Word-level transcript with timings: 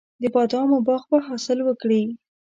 د 0.21 0.23
بادامو 0.33 0.77
باغ 0.87 1.01
به 1.09 1.17
حاصل 1.27 1.59
وکړي. 1.63 2.01